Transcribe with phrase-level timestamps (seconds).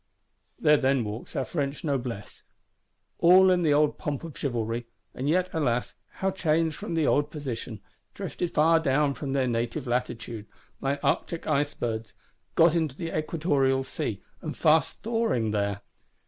[0.57, 2.41] There then walks our French Noblesse.
[3.19, 7.29] All in the old pomp of chivalry: and yet, alas, how changed from the old
[7.29, 7.81] position;
[8.15, 10.47] drifted far down from their native latitude,
[10.79, 12.13] like Arctic icebergs
[12.55, 15.81] got into the Equatorial sea, and fast thawing there!